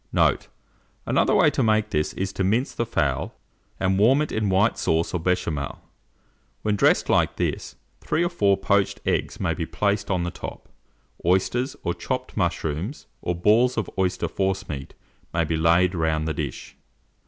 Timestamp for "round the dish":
15.93-16.75